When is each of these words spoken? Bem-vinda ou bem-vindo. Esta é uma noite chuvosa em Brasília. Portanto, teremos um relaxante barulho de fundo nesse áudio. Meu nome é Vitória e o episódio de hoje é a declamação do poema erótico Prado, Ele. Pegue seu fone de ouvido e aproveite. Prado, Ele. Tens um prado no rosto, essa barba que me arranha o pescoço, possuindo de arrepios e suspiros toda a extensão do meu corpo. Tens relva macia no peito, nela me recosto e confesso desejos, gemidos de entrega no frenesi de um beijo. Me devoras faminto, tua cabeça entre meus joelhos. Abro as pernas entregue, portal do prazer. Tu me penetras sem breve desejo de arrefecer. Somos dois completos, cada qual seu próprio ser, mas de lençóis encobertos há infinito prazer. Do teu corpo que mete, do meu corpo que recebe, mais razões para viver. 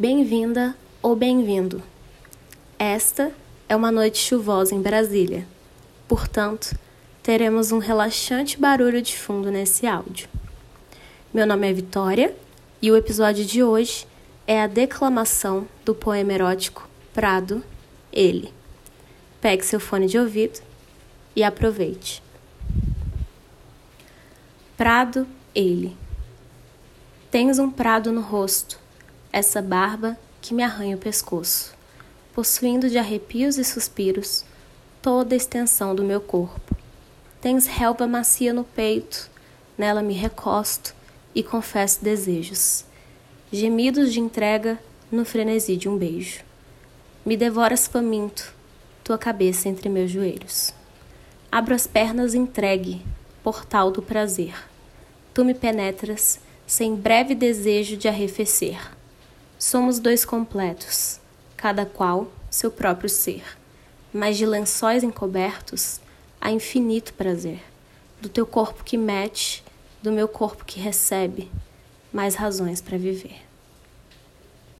Bem-vinda 0.00 0.74
ou 1.02 1.14
bem-vindo. 1.14 1.82
Esta 2.78 3.30
é 3.68 3.76
uma 3.76 3.92
noite 3.92 4.16
chuvosa 4.16 4.74
em 4.74 4.80
Brasília. 4.80 5.46
Portanto, 6.08 6.74
teremos 7.22 7.70
um 7.70 7.76
relaxante 7.76 8.58
barulho 8.58 9.02
de 9.02 9.14
fundo 9.14 9.50
nesse 9.50 9.86
áudio. 9.86 10.26
Meu 11.34 11.46
nome 11.46 11.68
é 11.68 11.74
Vitória 11.74 12.34
e 12.80 12.90
o 12.90 12.96
episódio 12.96 13.44
de 13.44 13.62
hoje 13.62 14.06
é 14.46 14.62
a 14.62 14.66
declamação 14.66 15.68
do 15.84 15.94
poema 15.94 16.32
erótico 16.32 16.88
Prado, 17.12 17.62
Ele. 18.10 18.54
Pegue 19.38 19.66
seu 19.66 19.78
fone 19.78 20.06
de 20.06 20.18
ouvido 20.18 20.60
e 21.36 21.44
aproveite. 21.44 22.22
Prado, 24.78 25.26
Ele. 25.54 25.94
Tens 27.30 27.58
um 27.58 27.70
prado 27.70 28.10
no 28.10 28.22
rosto, 28.22 28.80
essa 29.32 29.62
barba 29.62 30.18
que 30.40 30.54
me 30.54 30.62
arranha 30.62 30.96
o 30.96 30.98
pescoço, 30.98 31.74
possuindo 32.34 32.88
de 32.88 32.98
arrepios 32.98 33.58
e 33.58 33.64
suspiros 33.64 34.44
toda 35.02 35.34
a 35.34 35.36
extensão 35.36 35.94
do 35.94 36.04
meu 36.04 36.20
corpo. 36.20 36.76
Tens 37.40 37.66
relva 37.66 38.06
macia 38.06 38.52
no 38.52 38.64
peito, 38.64 39.30
nela 39.76 40.02
me 40.02 40.14
recosto 40.14 40.94
e 41.34 41.42
confesso 41.42 42.02
desejos, 42.02 42.84
gemidos 43.52 44.12
de 44.12 44.20
entrega 44.20 44.78
no 45.10 45.24
frenesi 45.24 45.76
de 45.76 45.88
um 45.88 45.96
beijo. 45.96 46.44
Me 47.24 47.36
devoras 47.36 47.86
faminto, 47.86 48.54
tua 49.02 49.18
cabeça 49.18 49.68
entre 49.68 49.88
meus 49.88 50.10
joelhos. 50.10 50.74
Abro 51.50 51.74
as 51.74 51.86
pernas 51.86 52.34
entregue, 52.34 53.02
portal 53.42 53.90
do 53.90 54.02
prazer. 54.02 54.54
Tu 55.32 55.44
me 55.44 55.54
penetras 55.54 56.40
sem 56.66 56.94
breve 56.94 57.34
desejo 57.34 57.96
de 57.96 58.06
arrefecer. 58.06 58.78
Somos 59.62 59.98
dois 59.98 60.24
completos, 60.24 61.20
cada 61.54 61.84
qual 61.84 62.32
seu 62.50 62.70
próprio 62.70 63.10
ser, 63.10 63.44
mas 64.10 64.38
de 64.38 64.46
lençóis 64.46 65.02
encobertos 65.04 66.00
há 66.40 66.50
infinito 66.50 67.12
prazer. 67.12 67.62
Do 68.22 68.30
teu 68.30 68.46
corpo 68.46 68.82
que 68.82 68.96
mete, 68.96 69.62
do 70.02 70.10
meu 70.10 70.26
corpo 70.26 70.64
que 70.64 70.80
recebe, 70.80 71.52
mais 72.10 72.36
razões 72.36 72.80
para 72.80 72.96
viver. 72.96 73.49